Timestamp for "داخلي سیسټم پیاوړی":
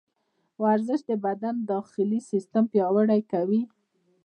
1.71-3.21